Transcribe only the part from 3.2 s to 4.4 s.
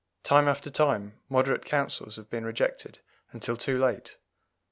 until too late.